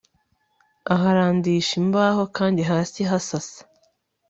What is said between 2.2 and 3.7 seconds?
kandi hasi ahasasa